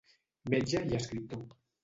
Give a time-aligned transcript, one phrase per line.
[0.53, 1.47] Metge i Escriptor.